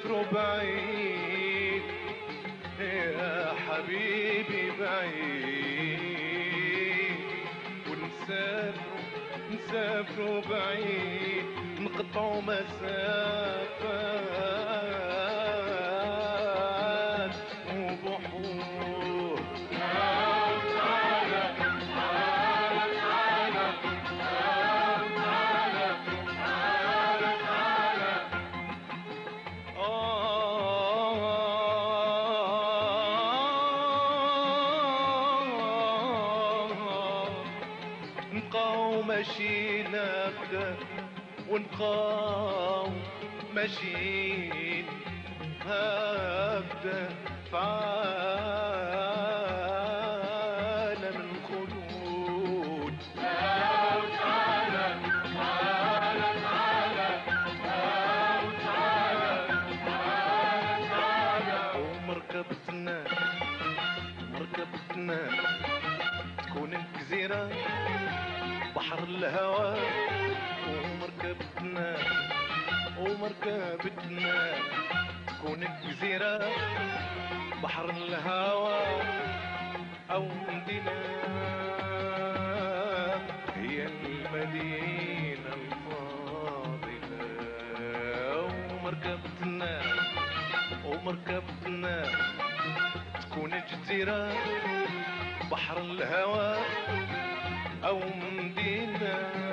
ونسافر 0.00 0.24
بعيد. 0.32 1.82
يا 2.80 3.52
حبيبي 3.68 4.70
بعيد. 4.80 6.00
ونسافر 7.88 9.00
نسافر 9.52 10.42
بعيد. 10.50 11.44
نقطعوا 11.80 12.42
مسافات 12.42 13.19
هكذا 39.30 40.76
ونبقاو 41.50 42.88
ماشيين. 43.54 44.84
هكذا 45.66 45.99
الجزيرة 76.02 76.40
بحر 77.62 77.90
الهوى 77.90 78.80
أو 80.10 80.28
مدينة 80.48 80.92
هي 83.56 83.86
المدينة 83.86 85.50
الفاضلة 85.60 87.20
ومركبتنا 88.72 89.80
ومركبتنا 90.84 92.04
تكون 93.20 93.50
جزيرة 93.72 94.32
بحر 95.50 95.78
الهوى 95.78 96.56
أو 97.84 98.00
مدينة 98.38 99.49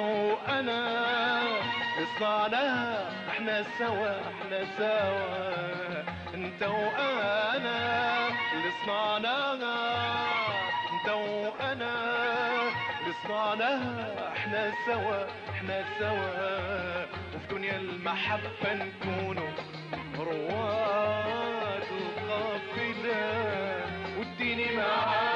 وأنا 0.00 0.80
اللي 1.96 2.06
صنعناها 2.18 3.10
إحنا 3.30 3.64
سوا 3.78 4.10
إحنا 4.30 4.60
سوا. 4.78 6.02
إنت 6.34 6.62
وأنا 6.62 7.78
اللي 8.52 8.70
صنعناها 8.86 9.78
إنت 10.92 11.08
وأنا 11.08 11.92
اللي 13.00 13.14
صنعناها 13.28 14.32
إحنا 14.36 14.72
سوا 14.86 15.26
إحنا 15.50 15.84
سوا. 15.98 17.04
وفي 17.34 17.46
دنيا 17.54 17.76
المحبة 17.76 18.64
نكونوا 18.74 19.50
رواد 20.18 21.82
القافلة 22.00 23.22
واديني 24.18 24.76
معاك. 24.76 25.29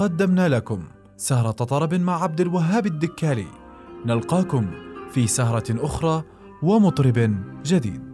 قدمنا 0.00 0.48
لكم 0.48 0.82
سهرة 1.16 1.50
طرب 1.50 1.94
مع 1.94 2.22
عبد 2.22 2.40
الوهاب 2.40 2.86
الدكالي. 2.86 3.46
نلقاكم 4.06 4.70
في 5.10 5.26
سهرة 5.26 5.64
أخرى 5.70 6.24
ومطرب 6.62 7.36
جديد. 7.64 8.09